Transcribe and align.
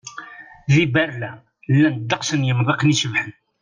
Di 0.73 0.81
Berlin, 0.95 1.37
llan 1.75 1.95
ddeqs 1.99 2.29
n 2.33 2.47
yemḍiqen 2.47 2.93
icebḥen. 2.93 3.31